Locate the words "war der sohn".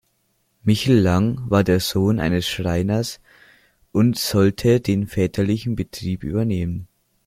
1.47-2.19